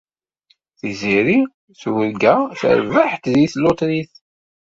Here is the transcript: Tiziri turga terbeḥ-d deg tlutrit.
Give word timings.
Tiziri 0.79 1.39
turga 1.79 2.35
terbeḥ-d 2.59 3.23
deg 3.33 3.49
tlutrit. 3.53 4.13